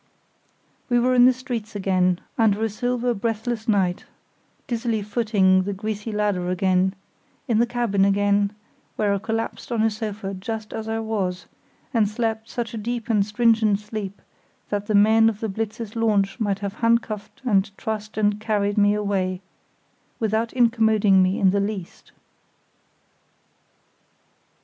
We 0.89 0.97
were 0.99 1.13
in 1.13 1.25
the 1.27 1.31
streets 1.31 1.75
again, 1.75 2.19
under 2.35 2.63
a 2.63 2.69
silver, 2.71 3.13
breathless 3.13 3.67
night; 3.67 4.05
dizzily 4.65 5.03
footing 5.03 5.61
the 5.61 5.73
greasy 5.73 6.11
ladder 6.11 6.49
again; 6.49 6.95
in 7.47 7.59
the 7.59 7.67
cabin 7.67 8.03
again, 8.03 8.51
where 8.95 9.13
I 9.13 9.19
collapsed 9.19 9.71
on 9.71 9.83
a 9.83 9.91
sofa 9.91 10.33
just 10.33 10.73
as 10.73 10.87
I 10.89 10.97
was, 10.97 11.45
and 11.93 12.09
slept 12.09 12.49
such 12.49 12.73
a 12.73 12.79
deep 12.79 13.11
and 13.11 13.23
stringent 13.23 13.79
sleep 13.79 14.23
that 14.71 14.87
the 14.87 14.95
men 14.95 15.29
of 15.29 15.39
the 15.39 15.49
Blitz's 15.49 15.95
launch 15.95 16.39
might 16.39 16.57
have 16.65 16.73
handcuffed 16.81 17.39
and 17.45 17.69
trussed 17.77 18.17
and 18.17 18.39
carried 18.41 18.79
me 18.79 18.95
away, 18.95 19.39
without 20.19 20.49
incommoding 20.53 21.21
me 21.21 21.39
in 21.39 21.51
the 21.51 21.59
least. 21.59 22.11